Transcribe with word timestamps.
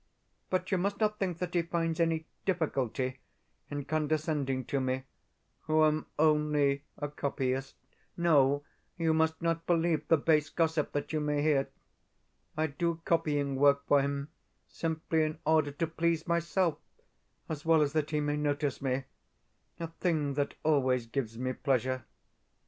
But 0.49 0.71
you 0.71 0.79
must 0.79 0.99
not 0.99 1.19
think 1.19 1.37
that 1.37 1.53
he 1.53 1.61
finds 1.61 1.99
any 1.99 2.25
DIFFICULTY 2.45 3.19
in 3.69 3.85
condescending 3.85 4.65
to 4.65 4.79
me, 4.81 5.03
who 5.67 5.83
am 5.83 6.07
only 6.17 6.85
a 6.97 7.07
copyist. 7.07 7.75
No, 8.17 8.63
you 8.97 9.13
must 9.13 9.39
not 9.43 9.67
believe 9.67 10.07
the 10.07 10.17
base 10.17 10.49
gossip 10.49 10.93
that 10.93 11.13
you 11.13 11.19
may 11.19 11.43
hear. 11.43 11.69
I 12.57 12.65
do 12.65 12.99
copying 13.05 13.57
work 13.57 13.85
for 13.85 14.01
him 14.01 14.29
simply 14.67 15.21
in 15.21 15.37
order 15.45 15.69
to 15.69 15.85
please 15.85 16.25
myself, 16.27 16.79
as 17.47 17.63
well 17.63 17.83
as 17.83 17.93
that 17.93 18.09
he 18.09 18.19
may 18.21 18.37
notice 18.37 18.81
me 18.81 19.03
a 19.79 19.85
thing 19.85 20.33
that 20.33 20.55
always 20.63 21.05
gives 21.05 21.37
me 21.37 21.53
pleasure. 21.53 22.05